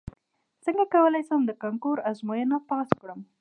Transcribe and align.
څنګه 0.65 0.83
کولی 0.95 1.21
شم 1.27 1.41
د 1.45 1.51
کانکور 1.61 1.97
ازموینه 2.11 2.57
پاس 2.69 2.89
کړم 2.99 3.19